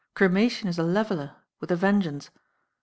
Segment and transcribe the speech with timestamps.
[0.15, 2.31] Cremation is a leveller, with a vengeance.